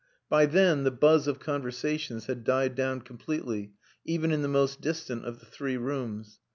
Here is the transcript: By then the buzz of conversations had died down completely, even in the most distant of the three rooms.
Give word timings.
By 0.29 0.47
then 0.47 0.83
the 0.83 0.89
buzz 0.89 1.27
of 1.27 1.39
conversations 1.39 2.25
had 2.25 2.43
died 2.43 2.73
down 2.73 3.01
completely, 3.01 3.73
even 4.03 4.31
in 4.31 4.41
the 4.41 4.47
most 4.47 4.81
distant 4.81 5.25
of 5.25 5.39
the 5.39 5.45
three 5.45 5.77
rooms. 5.77 6.39